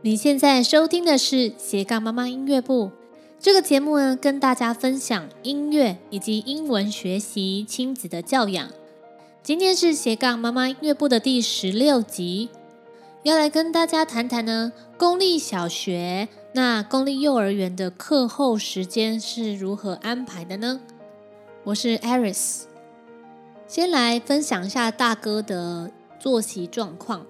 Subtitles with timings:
[0.00, 2.92] 你现在收听的是斜杠妈妈音乐部
[3.40, 8.68] 这个节目呢，跟大家分享音乐以及英文学习、亲子的教养。
[9.42, 12.48] 今天是斜杠妈妈音乐部的第十六集，
[13.24, 20.80] 要来跟大家谈谈呢，公立小学那公立幼儿园的课后时间是如何安排的呢？
[21.64, 22.62] 我是 Aris，
[23.66, 25.90] 先来分享一下大哥的
[26.20, 27.26] 作息状况。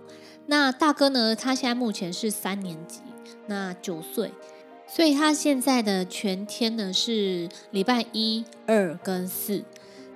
[0.50, 1.36] 那大哥呢？
[1.36, 3.00] 他现在目前是三年级，
[3.48, 4.32] 那九岁，
[4.86, 9.62] 所以他现在的全天呢是礼拜一、二跟四，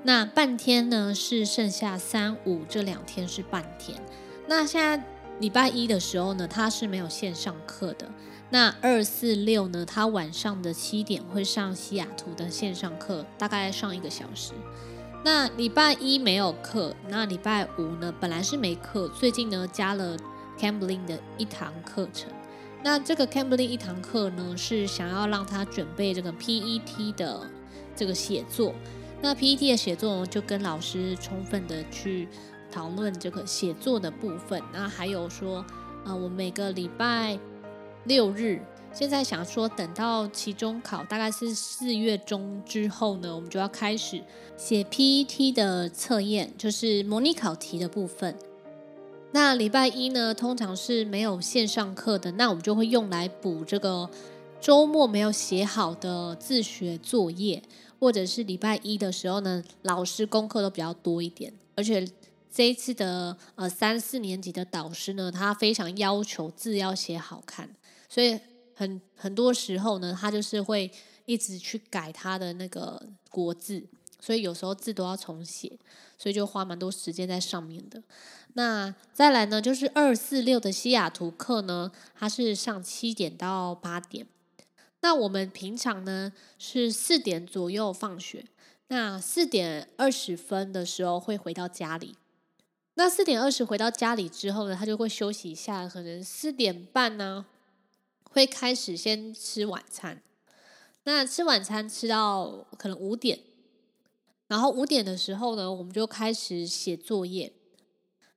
[0.05, 4.01] 那半天呢是剩下三五这两天是半天。
[4.47, 5.05] 那现在
[5.39, 8.09] 礼拜一的时候呢，他是没有线上课的。
[8.49, 14.53] 那二四六呢，他晚上的七点会上西雅图的线上课，大概上一个小时。
[15.25, 20.17] 那礼拜一没有课，那礼拜五呢，本来是没课，最近呢加了
[20.63, 22.31] Cambly 的一堂课程。
[22.85, 27.51] 那这个 Cambly 一堂课呢，是想要让他准备这个 PET 的
[27.97, 28.73] 这个写作。
[29.21, 32.29] 那 PET 的写作呢，就跟老师充分的去
[32.71, 34.63] 讨论这个写作的部分。
[34.73, 35.65] 那还有说，
[36.05, 37.37] 呃，我每个礼拜
[38.05, 38.61] 六日。
[38.93, 44.23] 现在想说，等到期中考大概是四月中之后呢，我们就要开始
[44.57, 48.37] 写 PET 的测验，就是模拟考题的部分。
[49.33, 54.09] 那礼拜一呢，通常是没有线上课的，那我们就会用来补这个
[54.61, 57.63] 周末没有写好的自学作业，
[57.99, 62.07] 或者是礼拜一的时候呢，老师功课都比较多一点，而且
[62.51, 67.69] 这一次的呃三四年级的导师呢，他非常要求字要写好看，
[68.09, 68.39] 所以。
[68.75, 70.91] 很很多时候呢，他就是会
[71.27, 73.85] 一直去改他的那个国字，
[74.19, 75.71] 所以有时候字都要重写，
[76.19, 78.03] 所以就花蛮多时间在上面的。
[78.55, 84.27] 那再来呢，就是二四六的西雅图课呢，它是上七点到八点。
[85.01, 88.47] 那我们平常呢是四点左右放学，
[88.89, 92.17] 那四点二十分的时候会回到家里。
[92.95, 97.47] 那四点二十回到家里之后呢，他就会休息一下，可能四点半呢。
[98.35, 100.23] 会开始先吃晚餐，
[101.05, 103.39] 那吃晚餐吃到可能五点，
[104.47, 107.53] 然后五点的时候呢，我们就开始写作业，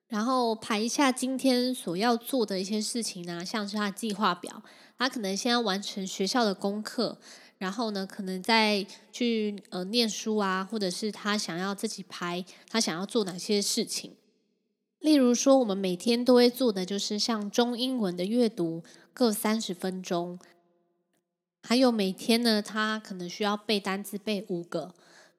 [0.08, 4.62] 然后排一下今天所要做的一些事情呢，像是他计划表，
[4.98, 7.18] 他可能先要完成学校的功课，
[7.58, 14.16] 然后呢，可能再去呃念书啊，或者是他想要自己排他想要做哪些事情。
[15.00, 18.84] 例如说，我们每天都会做的就是像中英文的阅读
[19.14, 20.40] 各三十分钟，
[21.64, 24.94] 还有每天呢，他可能需要背单词背五个，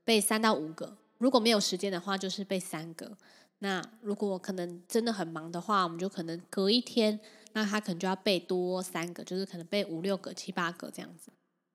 [0.04, 0.96] 背三到五个。
[1.18, 3.16] 如果没有时间的话，就是背三个。
[3.60, 7.18] 那如果可能真的很忙的话，我们就可能隔一天，
[7.52, 11.30] 那他可能就要背多三个，就是可能背五六个、七八个这样子。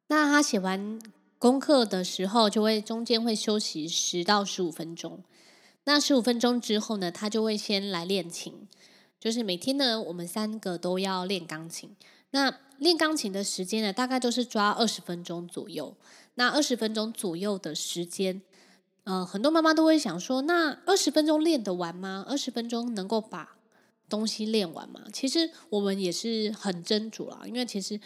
[0.07, 0.99] 那他写完
[1.39, 5.23] 功课的时候，就会中间会休息十到十五分钟。
[5.85, 8.67] 那十五分钟之后呢，他就会先来练琴，
[9.19, 11.95] 就是每天呢，我们三个都要练钢琴。
[12.29, 15.95] 那练钢琴的时间呢，大概都是抓二十分钟左右。
[16.35, 18.41] 那二十分钟左右的时间，
[19.03, 22.23] 呃，很多妈妈都会想说，那二十分钟练得完吗？
[22.27, 23.57] 二十分钟能够把
[24.07, 25.01] 东西练完吗？
[25.11, 27.99] 其实我们也是很斟酌啦，因为其实，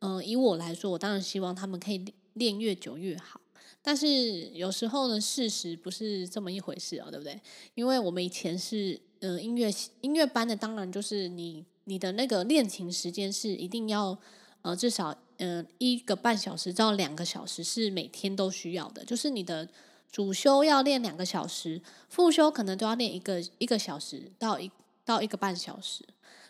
[0.00, 3.40] 呃，以我来说，我当然希望他们可以练越久越好。
[3.80, 7.40] 但是有时候呢，事实不是这么一回事哦，对不对？
[7.74, 14.18] 因为我们以前是呃音乐音乐班的，当然就是你你的那个练琴时间是一定要
[14.62, 19.66] 呃至少嗯、一个半小时到两个小时是每天都需要的，就是你的
[20.10, 24.70] 主修要练两个小时，副修可能都要练一个一个小时到一
[25.04, 26.04] 到一个半小时。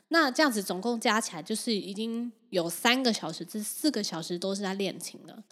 [0.08, 5.44] 那这样子总共加起来就是已经有三个小时至四个小时都是在练琴了。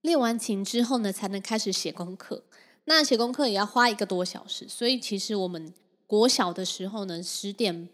[0.00, 2.42] 练完琴之后呢，才能开始写功课。
[2.86, 5.72] 那写功课也要花一个多小时，所以其实我们
[6.08, 7.88] 国小的时候呢，十点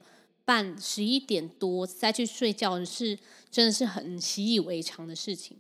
[0.47, 3.19] 半、十一点多再去睡觉是
[3.51, 5.59] 真的是很习以为常的事情。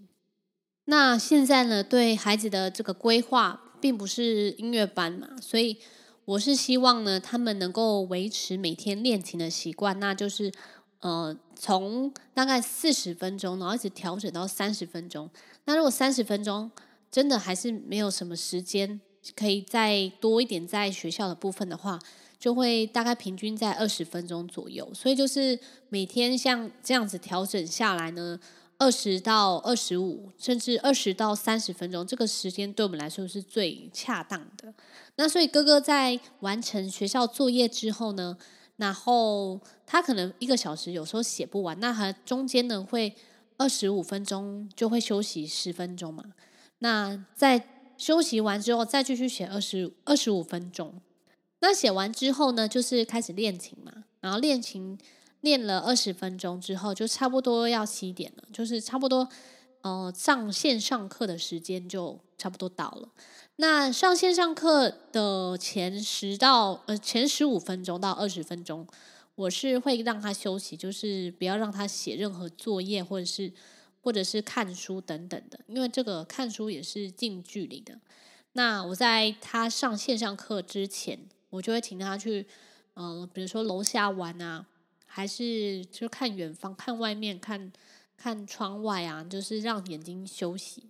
[0.87, 5.76] 那现在呢，对孩子的这个规划并不是音乐班嘛，所以
[6.25, 10.52] 我是希望呢，他们能够维持每天练琴的习惯，那就是。
[11.00, 15.30] 呃，从大概四十分钟，然后一直调整到三十分钟。
[15.64, 16.69] 那如果三十分钟
[17.08, 19.00] 真的还是没有什么时间，
[19.36, 22.00] 可以再多一点在学校的部分的话，
[22.36, 24.92] 就会大概平均在二十分钟左右。
[24.92, 25.56] 所以就是
[25.88, 28.40] 每天像这样子调整下来呢，
[28.78, 34.72] 二十到二十五，甚至二十到三十分钟，这个时间对我们来说是最恰当的。
[35.16, 38.38] 那所以哥哥在完成学校作业之后呢，
[38.76, 43.14] 然后他可能一个小时有时候写不完，那他中间呢会
[43.56, 46.22] 二十五分钟就会休息十分钟嘛。
[46.78, 50.94] 那在休息完之后再继续写二十二十五分钟。
[51.58, 54.04] 那写完之后呢，就是开始练琴嘛。
[54.20, 54.96] 然后练琴
[55.40, 59.29] 练了二十分钟之后，就差不多要七点了，就是差不多
[59.82, 63.08] 呃上线上课的时间就差不多到了。
[63.56, 68.87] 那上线上课的前十到呃前十五分钟到二十分钟，
[69.35, 73.52] 我是会让他休息，就是不要让他写任何作业或者是
[74.00, 77.99] 或者是看书等等的，因为这个看书也是近距离的。
[78.52, 81.19] 那我在他上线上课之前，
[81.50, 82.46] 我就会请他去，
[82.94, 84.67] 呃，比如说楼下玩啊，
[85.08, 87.72] 还是就看远方、看外面、看
[88.16, 90.84] 看窗外啊，就是让眼睛休息。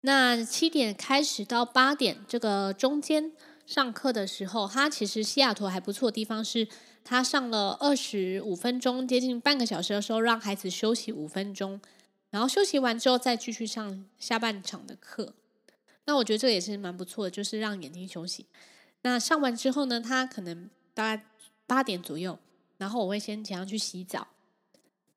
[0.00, 3.32] 那七点开始到八点这个中间
[3.66, 6.66] 上课的时候，他其实西雅图还不错的地方是，
[7.04, 11.80] 他上了二十五分钟，接近半个小时的时候，让孩子休息五分钟，
[12.30, 15.34] 然后休息完之后再继续上下半场的课。
[16.04, 18.46] 那我觉得这也是蛮不错的，就是让眼睛休息。
[19.02, 21.24] 那上完之后呢，他可能大概
[21.68, 22.36] 八点左右，
[22.82, 24.26] 然后我会先请他去洗澡，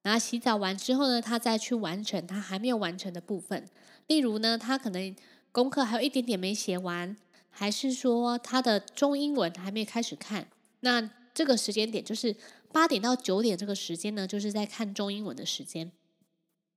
[0.03, 3.67] 然后洗澡完之后呢，他再去完成他还没有完成的部分。
[4.05, 5.15] 例如呢，他可能
[5.51, 7.17] 功课还有一点点没写完，
[7.49, 10.47] 还是说他的中英文还没开始看。
[10.81, 12.35] 那这个时间点就是
[12.71, 15.91] 八点到九点这个时间呢，就是在看中英文的时间。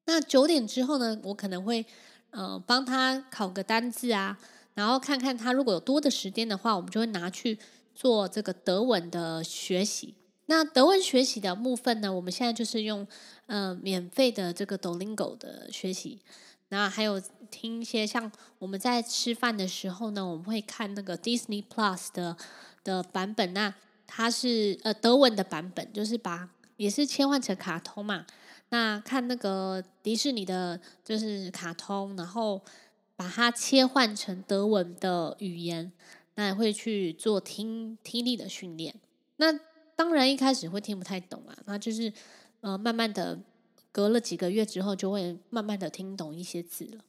[0.07, 1.85] 那九点之后呢，我可能会
[2.31, 4.39] 呃帮他考个单字啊，
[4.73, 7.59] 然后看看他如果有多的时间的话，我们就会拿去
[7.95, 10.15] 做这个德文的学习。
[10.51, 13.07] 那德文学习的部分呢，我们现在就是用
[13.47, 16.19] 呃免费的这个 Duolingo 的学习。
[16.71, 22.35] 那还有听一些像我们在吃饭的时候呢，我们会看那个 Disney Plus 的
[22.83, 23.53] 的版本。
[23.53, 23.75] 那
[24.07, 26.49] 它是呃德文的版本，就是把
[26.79, 28.25] 也是切换成卡通嘛。
[28.71, 32.63] 那看那个迪士尼的，就是卡通，然后
[33.17, 35.93] 把它切换成德文的语言，
[36.37, 38.95] 那也会去做听听力的训练。
[39.37, 39.53] 那
[39.99, 42.13] 当然一开始会听不太懂啊，那就是
[42.61, 43.41] 呃慢慢的。
[43.91, 47.05] 隔了几个月之后，就会慢慢的听懂一些字了。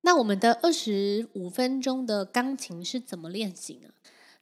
[0.00, 3.90] 那我们的二十五分钟的钢琴是怎么练习呢？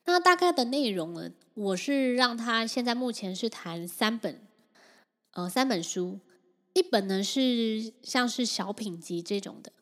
[0.04, 4.40] 那大概的内容呢，我是让他现在目前是弹三本，
[5.32, 6.20] 呃，三本书，
[6.74, 9.72] 一本呢是像是小品集这种的，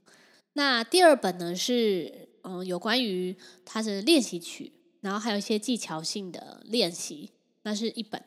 [0.55, 3.37] 那第二本呢是嗯、有关于
[3.67, 7.32] 他的练习曲，然后还有一些技巧性的练习，
[7.66, 8.22] 那是一本。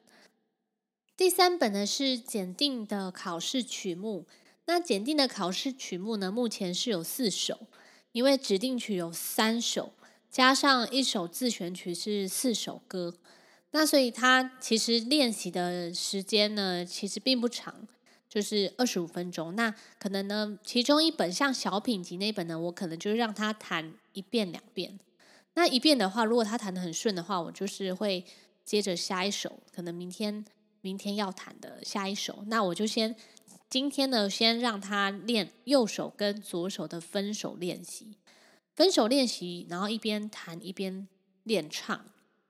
[1.15, 4.27] 第三本呢是检定的考试曲目，
[4.65, 7.67] 那检定的考试曲目呢，目前是有四首，
[8.11, 9.93] 因为指定曲有三首，
[10.29, 13.15] 加上一首自选曲是四首歌，
[13.71, 17.87] 那所以他其实练习的时间呢，其实并不长，
[18.27, 19.55] 就是二十五分钟。
[19.55, 24.99] 那可能呢，其中一本像小品集那本呢，我可能就让他弹一遍两遍。
[25.53, 28.25] 那一遍的话，如果他弹得很顺的话，我就是会
[28.69, 30.45] 接着下一首，可能明天。
[30.81, 33.13] 明天要弹的下一首，那我就先
[33.67, 38.15] 今天呢，先让他练右手跟左手的分手练习，
[38.75, 41.07] 分手练习，然后一边弹一边
[41.43, 42.05] 练唱。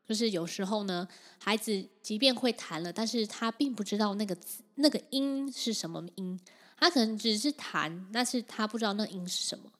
[0.05, 1.07] 就是有时候呢，
[1.39, 6.37] 孩子即便会弹了，但是他并不知道那个字、那个音是什么音，
[6.77, 9.71] 他可能只是弹，但是他不知道那音是什么。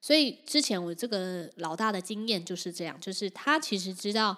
[0.00, 4.36] 所以之前我这个老大的经验就是这样，就是他其实知道。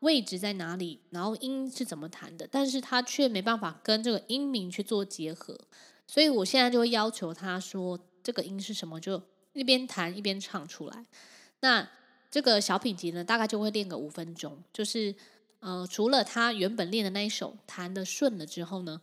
[0.00, 1.00] 位置在哪里？
[1.10, 2.48] 然后音是怎么弹的？
[2.50, 5.58] 但是他却没办法跟这个音名去做结合，
[6.06, 9.20] 所以我现在就会要求他说这个音是什么，就
[9.54, 11.06] 一边弹一边唱出来。
[11.60, 11.88] 那
[12.30, 15.14] 这个小品集呢，大概就会练个五分钟，就是
[15.60, 19.00] 呃，除了他原本练的那一首弹的顺了之后呢，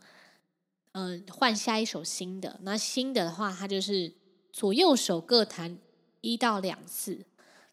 [0.93, 2.59] 呃，换下一首新的。
[2.61, 4.13] 那新的的话，他就是
[4.53, 5.77] 左右手各弹
[6.21, 7.25] 一到两次，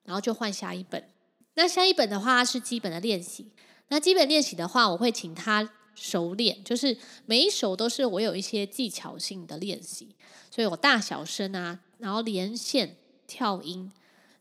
[0.03, 1.12] 然后就换下一本。
[1.55, 3.47] 那下一本的话是基本的练习。
[3.89, 10.15] 那基本练习的话，我会请他熟练，就是每一首都是我有一些技巧性的练习，
[10.51, 13.93] 所以我大小声啊，然后连线、跳音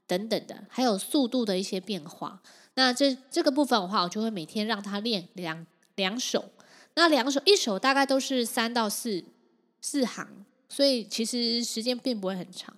[0.08, 2.42] 等等的，还有速度的一些变化。
[2.76, 6.50] 那这这个部分的话，我就会每天让他练两两首。
[6.94, 9.26] 那两首一首大概都是三到四
[9.82, 12.74] 四行，所以其实时间并不会很长。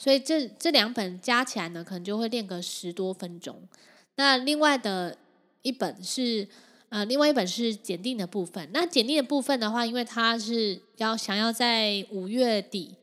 [0.00, 3.68] 所以这这两本加起来呢，可能就会练个十多分钟。
[4.16, 5.18] 那另外的
[5.60, 6.48] 一本是
[6.88, 8.66] 呃，另外一本是检定的部分。
[8.72, 12.94] 那检定的部分的话，因为他是要想要在五月底、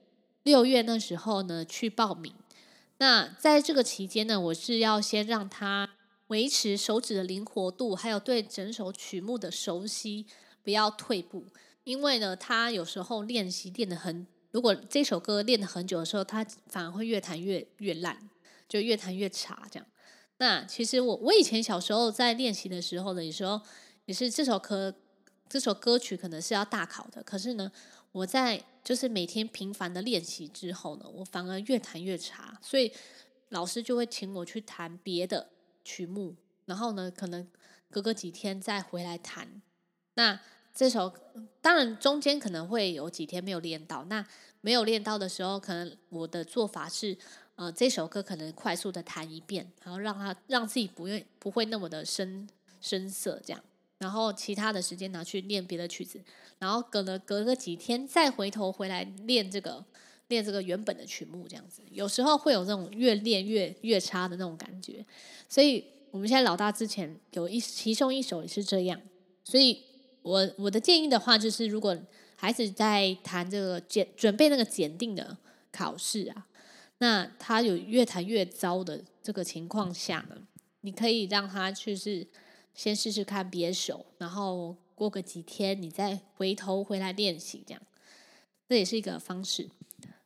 [0.42, 2.34] 六月那时候呢去报名。
[2.98, 5.88] 那在这个期间呢，我是要先让他
[6.30, 10.26] 维持手指的灵活度，还有对整首曲目的熟悉，
[10.64, 11.46] 不要退步。
[11.84, 14.26] 因为呢，他有时候练习练得很，
[14.58, 18.28] 如果这首歌练得很久的时候，他反而会越弹越越烂，
[18.68, 19.88] 就越弹越差这样。
[20.38, 23.62] 那其实我我以前小时候在练习的时候呢，有时候
[24.06, 24.92] 也是这首歌
[25.48, 27.72] 这首歌曲可能是要大考的，可是呢，
[28.12, 32.92] 我在就是每天频繁的练习之后呢，我反而越弹越差，所以
[33.50, 35.52] 老师就会请我去弹别的
[35.84, 36.36] 曲目，
[36.66, 37.48] 然后呢，可能
[37.92, 39.62] 隔个几天再回来弹。
[40.16, 40.40] 那
[40.78, 41.12] 这首
[41.60, 44.24] 当然中间可能会有几天没有练到，那
[44.62, 47.18] 没有练到的时候，可能我的做法是。
[47.58, 52.48] 呃，这首歌可能快速的弹一遍，然后让他让自己不愿不会那么的生
[52.80, 53.60] 生涩这样，
[53.98, 56.22] 然后其他的时间拿去练别的曲子，
[56.60, 59.84] 然后隔了隔个几天再回头回来练这个
[60.28, 65.04] 练这个原本的曲目这样子，有时候会有那种越练越越差的那种感觉，
[65.50, 69.02] 所以我们现在老大之前有一其中一首也是这样，
[69.44, 69.84] 所以
[70.28, 71.98] 我我的建议的话就是，如果
[72.36, 75.38] 孩子在谈这个检准备那个检定的
[75.72, 76.46] 考试啊。
[77.00, 80.36] 那他有越谈越糟的这个情况下呢，
[80.82, 82.26] 你可以让他去是
[82.74, 87.82] 先试试看别手，然后过个几天你再回头回来练习，这样，
[88.68, 89.70] 这也是一个方式。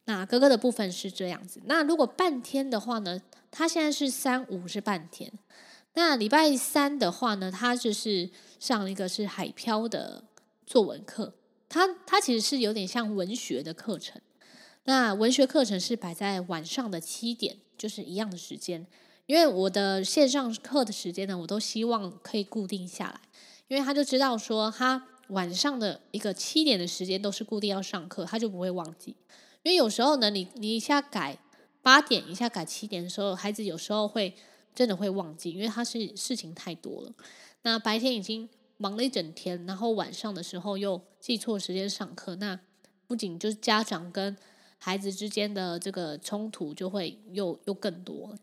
[0.06, 1.62] 那哥哥的部分是这样子。
[1.66, 5.32] 那如果半天的话呢，他现在是三五是半天。
[5.94, 8.30] 那礼拜三的话呢，他就是
[8.60, 10.24] 上一个是海漂的
[10.66, 11.34] 作文课，
[11.68, 14.22] 他他其实是有点像文学的课程。
[14.86, 18.88] 那文学课程是摆在晚上的七点，就是一样的时间。
[19.28, 23.22] 因为我的线上课的时间呢，我都希望可以固定下来，
[23.68, 29.16] 因为他就知道说，他晚上的一个七点的时间都是固定要上课，他就不会忘记。
[29.64, 31.38] 因为有时候呢，你你一下改
[31.82, 34.36] 八点，一下改七点的时候，孩子有时候会
[34.74, 37.14] 真的会忘记，因为他是事情太多了。
[37.64, 38.48] 那白天已经
[38.78, 42.60] 忙了一整天，然后晚上的时候又记错时间上课，那
[43.08, 44.36] 不仅就是家长跟
[44.78, 48.38] 孩子之间的这个冲突就会又又更多。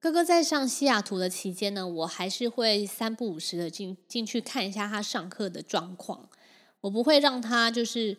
[0.00, 6.28] 哥哥在上西雅图的期间呢，我还是会三不五时的进进去看一下他上课的状况。
[6.80, 8.14] 我不会让他就是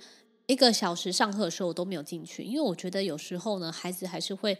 [0.47, 4.57] 一个小时上课的时候我都没有进去，因为我觉得有时候呢，孩子还是会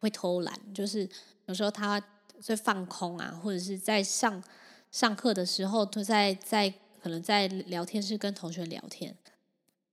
[0.00, 1.08] 会偷懒，就是
[1.46, 2.02] 有时候他
[2.44, 4.44] 在放空啊，或者是在上
[4.90, 9.16] 上课的时候都在在可能在聊天室跟同学聊天。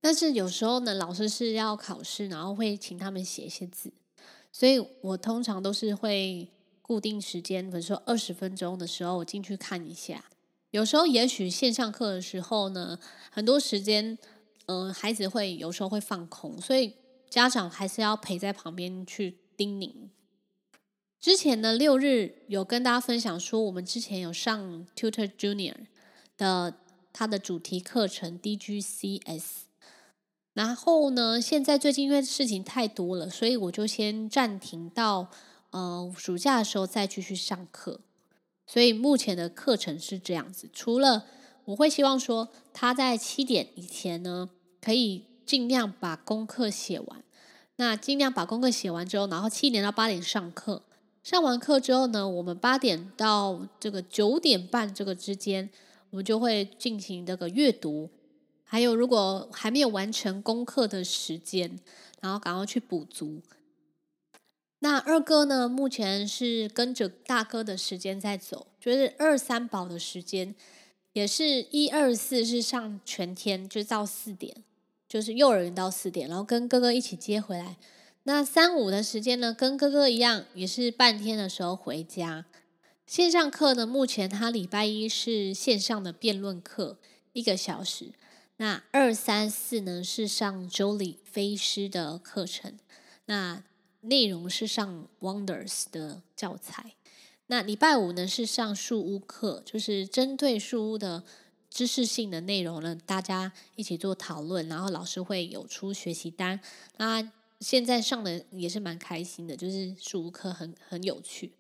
[0.02, 3.94] 但是有时候呢，老师是要考试，然后会请他们写一些字，
[4.52, 6.50] 所以我通常都是会
[6.82, 10.26] 固定时间，比如说二十分钟的时候，我进去看一下。
[10.72, 14.18] 有时候也许线上课的时候呢，很多时间，
[14.66, 16.96] 嗯、孩子会有时候会放空，所以
[17.30, 20.10] 家长还是要陪在旁边去叮咛。
[21.22, 25.76] 之前呢，六日有跟大家分享说，我们之前有上 Tutor Junior
[26.36, 26.80] 的
[27.14, 29.44] 他的主题课程 DGCS。
[30.56, 35.30] 然后呢，现在最近因为事情太多了，所以我就先暂停到
[35.70, 38.02] 呃暑假的时候再继续上课。
[38.66, 41.28] 所以目前的课程是这样子，除了
[41.66, 44.50] 我会希望说他在七点以前呢，
[44.82, 47.24] 可以尽量把功课写完。
[47.76, 50.82] 那尽量把功课写完之后，然后七点到八点上课。
[51.24, 55.70] 上完课之后呢，我们八点到这个九点半这个之间，
[56.10, 58.10] 我们就会进行这个阅读。
[58.64, 61.80] 还有，如果还没有完成功课的时间，
[62.22, 63.42] 然后赶快去补足。
[64.80, 65.70] 那二哥呢？
[65.70, 70.56] 目前是跟着大哥的时间在走，就是二三宝的时间，
[71.14, 74.64] 也是一二四是上全天，就到四点，
[75.08, 77.78] 就是幼儿园到四点，然后跟哥哥一起接回来。
[78.24, 82.46] 那三五的时间呢，跟哥哥一样，也是半天的时候回家。
[83.08, 87.00] 线上课呢，目前他礼拜一是线上的辩论课，
[87.34, 88.14] 一个小时。
[88.58, 92.78] 那二三四呢是上 Jolie 飞狮的课程，
[93.26, 93.64] 那
[94.02, 96.94] 内容是上 Wonders 的教材。
[97.48, 101.24] 那礼拜五呢是上树屋课，就是针对树屋的
[101.72, 106.60] 知识性的内容呢，大家一起做讨论，然后老师会有出学习单。
[106.98, 111.54] 那现在上的也是蛮开心的，就是树屋课很很有趣。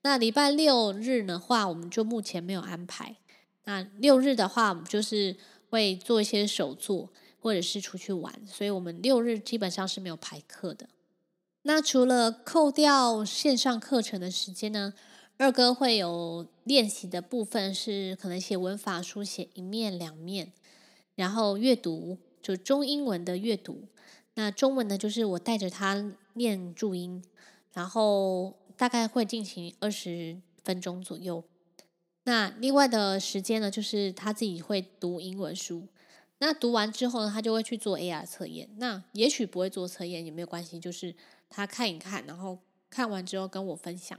[0.00, 3.16] 那礼拜六日的话，我们就目前没有安排。
[3.64, 5.36] 那六日的话，我们就是。
[5.70, 10.88] 会做一些手作，或者是出去玩，所以我们六日基本上是没有排课的。
[11.64, 14.94] 那除了扣掉线上课程的时间呢，
[15.36, 20.54] 二哥会有练习的部分是可能写文法书写一面两面，
[21.16, 23.88] 然后阅读就中英文的阅读。
[24.38, 27.20] 那中文呢，就是我带着他念注音，
[27.72, 31.42] 然后大概会进行二十分钟左右。
[32.22, 35.88] 那另外的时间呢，就是他自己会读英文书。
[36.38, 38.68] 那读完之后呢，他就会去做 AR 测验。
[38.76, 41.12] 那也许不会做测验也没有关系，就是
[41.50, 44.16] 他看一看，然后看完之后跟我分享。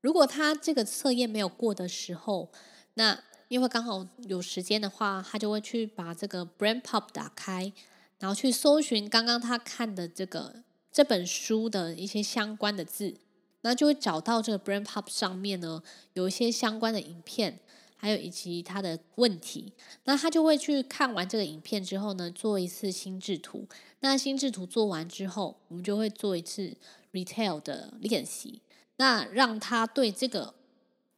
[0.00, 2.50] 如果他这个测验没有过的时候，
[2.94, 7.70] 那因为刚好有时间的话，他就会去把这个 BrainPop 打开，
[8.20, 10.62] 然后去搜寻刚刚他看的这个
[10.92, 13.16] 这本书的一些相关的字，
[13.62, 17.58] 那就会找到这个 BrainPop 上面呢有一些相关的影片。
[18.02, 19.74] 还有以及他的问题，
[20.04, 23.68] 那他就会去看完这个影片之后呢，做一次心智图。
[23.98, 26.74] 那心智图做完之后，我们就会做一次
[27.12, 28.62] retail 的练习。
[28.96, 30.54] 那让他对这个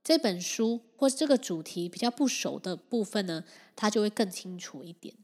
[0.03, 3.45] 这本书或这个主题比较不熟的部分呢，
[3.77, 5.15] 他就会更清楚一点。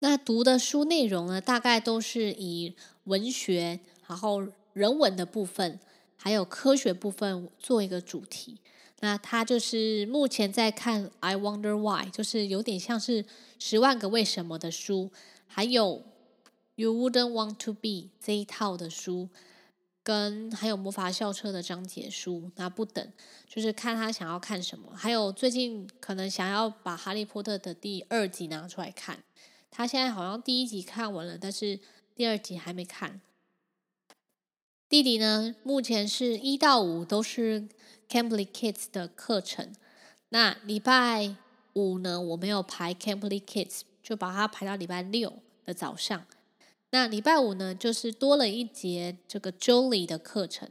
[0.00, 5.78] 那读的书内容呢，大概都是以文学、然后人文的部分，
[6.16, 8.58] 还有科学部分做一个主题。
[9.00, 13.22] 那他就是目前在看《I Wonder Why》，就是有点像是
[13.58, 15.10] 《十万个为什么》的书，
[15.46, 15.86] 还有
[16.74, 17.88] 《You Wouldn't Want to Be》
[18.22, 19.30] 这一套的书，
[20.02, 23.10] 跟还有魔法校车的章节书，那不等，
[23.48, 24.92] 就是看他想要看什么。
[24.94, 29.24] 还有最近可能想要把《哈利波特》的第二集拿出来看，
[29.70, 31.80] 他现在好像第一集看完了，但是
[32.14, 33.20] 第二集还没看。
[34.88, 37.68] 弟弟呢，目前是一到五都是。
[38.10, 39.72] Cambly Kids 的课程，
[40.30, 41.36] 那礼拜
[41.74, 45.32] 五呢，我没有排 Cambly Kids，就把它排到礼拜六
[45.64, 46.26] 的早上。
[46.90, 50.68] 那礼拜五呢，就是多了一节这个 Jolie 的课程。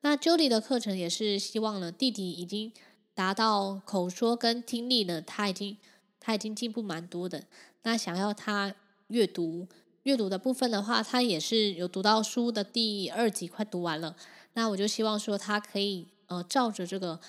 [0.00, 2.72] 那 Jolie 的课程也是希望呢，弟弟已经
[3.14, 5.76] 达到口说跟听力呢，他已经
[6.18, 7.44] 他已经进步蛮多的。
[7.82, 8.74] 那想要他
[9.08, 9.66] 阅读
[10.04, 14.16] 阅读的部分的话，他也是有读到书的第二集，快读完了。
[14.54, 17.20] 那我就希望说他可以呃照着这个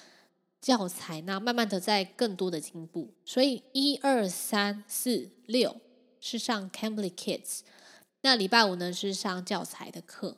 [0.60, 3.10] 教材，那慢慢的在更多的进步。
[3.26, 5.76] 所以一二三四六
[6.20, 7.60] 是上 Cambridge Kids，
[8.22, 10.38] 那礼拜五呢是上教材的课，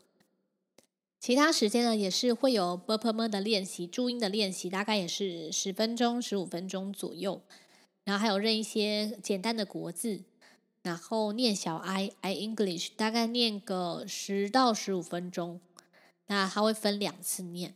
[1.19, 7.41] 其他时间呢也是会有 Burmese 的练习、注音的练习，大概也是十分钟、十五分钟左右。
[8.03, 10.21] 然后还有认一些简单的国字，
[10.81, 15.59] 然后念小 I I English，大概念个十到十五分钟。
[16.27, 17.75] 那它会分两次念。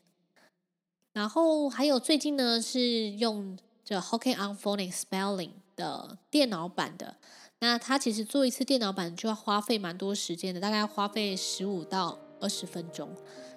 [1.14, 7.18] 然后还有最近呢，是用这 Hokkien on Phonics Spelling 的电脑版的。
[7.60, 13.10] 那他其实做一次电脑版就要花费蛮多时间的，大概花费十五到二十分钟。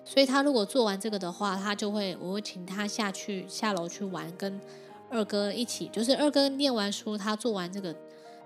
[0.07, 4.59] 所以他如果做完这个的话，他就会我会请他下去下楼去玩，跟
[5.11, 5.89] 二哥一起。
[5.89, 7.95] 就是二哥念完书，他做完这个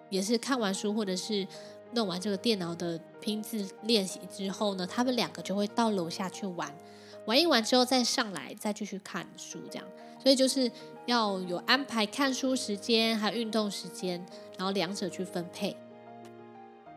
[0.08, 1.46] 也是看完书或者是
[1.92, 6.74] 弄完这个电脑的拼字练习之后呢，他们两个就会到楼下去玩。
[7.26, 9.88] 玩一玩之后再上来，再继续看书，这样，
[10.22, 10.70] 所以就是
[11.06, 14.22] 要有安排看书时间，还有运动时间，
[14.58, 15.74] 然后两者去分配。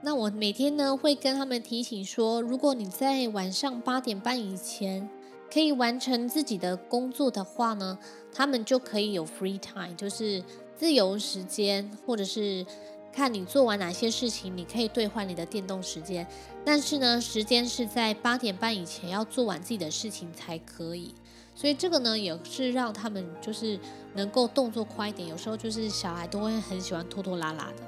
[0.02, 5.10] 那我每天呢会跟他们提醒说，如果你在晚上八点半以前
[5.52, 7.98] 可以完成自己的工作的话呢，
[8.34, 10.44] 他们就可以有 free time，就是
[10.76, 12.66] 自由时间，或者是。
[13.10, 16.28] 看你做完哪些事情，你可以兑换你的电动时间，
[16.64, 21.16] 但是呢，时间是在八点半以前要做完自己的事情才可以。
[21.56, 23.80] 所以这个呢，也是让他们就是
[24.14, 25.28] 能够动作快一点。
[25.28, 27.82] 有时候就是小孩都会很喜欢拖拖拉拉的，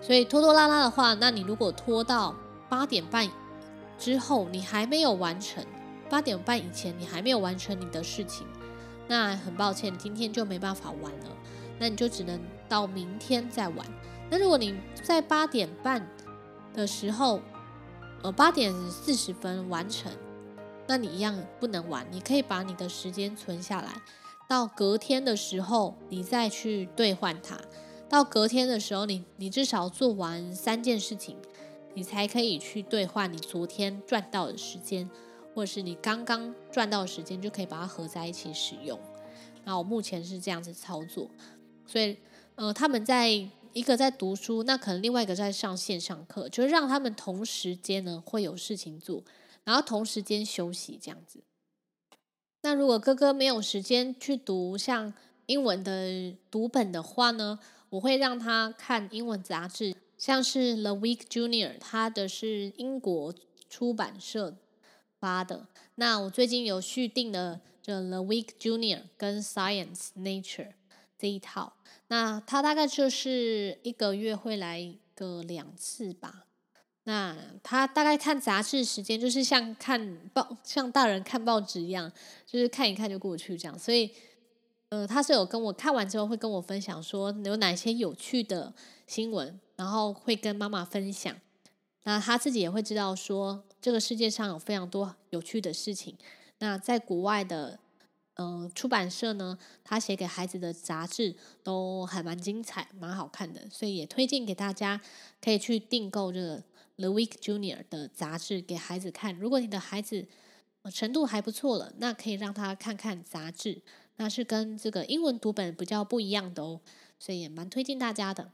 [0.00, 2.32] 所以拖拖拉拉的话，那你如果拖到
[2.68, 3.28] 八点半
[3.98, 5.64] 之后你还没有完成，
[6.08, 8.46] 八点半以前你还没有完成你的事情，
[9.08, 11.36] 那很抱歉，今天就没办法玩了，
[11.78, 13.86] 那你就只能到明天再玩。
[14.30, 16.08] 那如果你在八点半
[16.72, 17.40] 的时候，
[18.22, 20.10] 呃，八点四十分完成，
[20.88, 22.06] 那你一样不能玩。
[22.10, 24.02] 你可以把你的时间存下来，
[24.48, 27.58] 到隔天的时候你再去兑换它。
[28.08, 31.36] 到隔天的时候你，你你至少做完三件事情，
[31.94, 35.10] 你才可以去兑换你昨天赚到的时间，
[35.56, 39.00] 或者是你刚刚赚到的时间，就可以把它合在一起使用。
[39.64, 41.30] 那我目前是这样子操作，
[41.86, 42.18] 所以
[42.56, 43.48] 呃，他们在。
[43.72, 49.22] 一个在读书，那可能另外一个在上线上课，就是让他们同时间呢会有事情做，
[49.64, 51.40] 然后同时间休息这样子。
[52.62, 55.12] 那如果哥哥没有时间去读像
[55.44, 57.58] 英文的读本的话呢，
[57.90, 63.34] 我会让他看英文杂志，像是 The Week Junior，他的是英国
[63.68, 64.56] 出版社
[65.20, 65.66] 发的。
[65.96, 70.72] 那我最近有续订的这 The Week Junior 跟 Science Nature
[71.18, 71.74] 这一套。
[72.08, 76.44] 那他大概就是一个月会来个两次吧。
[77.04, 82.10] 那他大概看杂志时间就是像看报，像大人看报纸一样，
[82.44, 83.78] 就是看一看就过去这样。
[83.78, 84.10] 所以
[84.88, 88.72] 呃，他是有跟我看完之后会跟我分享说有哪些有趣的
[89.06, 91.34] 新闻，然后会跟妈妈分享。
[92.04, 96.16] 那他自己也会知道说这个世界上有非常多有趣的事情。
[96.58, 97.78] 那在国外的。
[98.34, 105.00] 呃，出版社呢，他写给孩子的杂志都还蛮精彩，蛮好看的，所以也推荐给大家，
[105.40, 106.62] 可以去订购这个
[106.96, 109.34] The Week Junior 的杂志给孩子看。
[109.38, 110.26] 如果你的孩子
[110.92, 113.80] 程度还不错了，那可以让他看看杂志，
[114.16, 116.82] 那是跟这个英文读本比较不一样的哦，
[117.18, 118.52] 所以也蛮推荐大家的。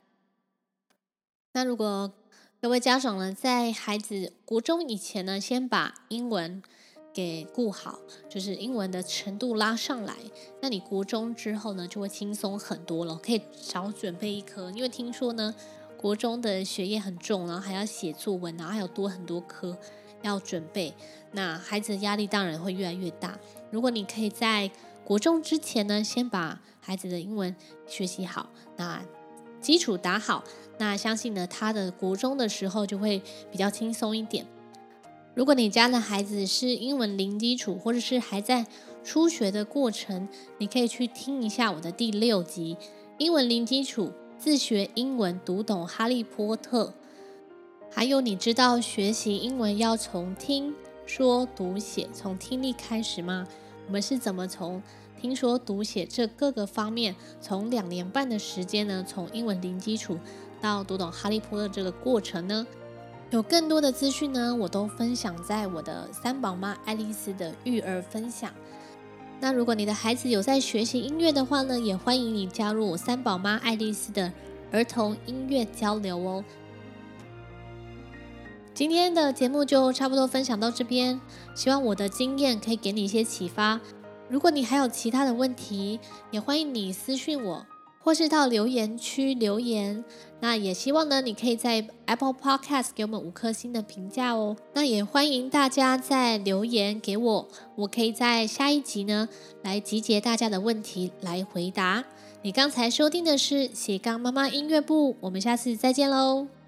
[1.54, 2.14] 那如果
[2.62, 6.62] 各位家长呢，在孩子国中以前呢，先把英文
[7.12, 7.98] 给顾好，
[8.28, 10.14] 就是英文的程度拉上来，
[10.60, 14.70] 那你国中之后呢，就会轻松很多了，可以少准备一科。
[14.70, 15.52] 因为听说呢，
[15.96, 19.76] 国中的学业很重，然后还要写作文，然后还有多很多科
[20.22, 20.94] 要准备，
[21.32, 23.36] 那孩子的压力当然会越来越大。
[23.72, 24.70] 如果你可以在
[25.04, 27.56] 国中之前呢，先把孩子的英文
[27.88, 29.02] 学习好，那
[29.60, 30.44] 基础打好，
[30.78, 34.46] 那相信呢，他的国中的时候就会比较轻松一点。
[35.34, 38.66] 如果你家的孩子是英文零基础，或者是还在
[39.02, 42.76] 初学的过程，你可以去听一下我的第六集
[43.18, 46.86] 《英文零基础：自学英文读懂哈利波特》。
[47.90, 50.74] 还有，你知道学习英文要从听
[51.06, 53.46] 说读写，从听力开始吗？
[53.86, 54.82] 我们是怎么从
[55.20, 60.18] 听说读写这各个方面，从两年半的时间呢，从英文零基础
[60.62, 62.66] 到读懂哈利波特这个过程呢？
[63.30, 68.52] 有更多的资讯呢，我都分享在我的三宝妈爱丽丝的育儿分享。
[69.40, 74.32] 那如果你的孩子有在学习音乐的话呢，也欢迎你加入三宝妈爱丽丝的
[74.70, 76.44] 儿童音乐交流哦。
[78.74, 81.20] 今天的节目就差不多分享到这边，
[81.54, 83.80] 希望我的经验可以给你一些启发。
[84.28, 85.98] 如果你还有其他的问题，
[86.30, 87.66] 也欢迎你私讯我。
[88.02, 90.04] 或是到留言区留言，
[90.40, 94.56] 那也希望呢，你可以在 Apple Podcast 给我们五颗星的评价哦。
[94.74, 99.28] 那也欢迎大家在留言给我，我可以在下一集呢
[99.62, 102.04] 来集结大家的问题来回答。
[102.42, 106.61] 你刚才收听的是斜杠妈妈音乐部，我们下次再见喽。